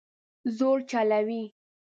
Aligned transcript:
زور 0.57 0.79
چلوي 0.89 1.43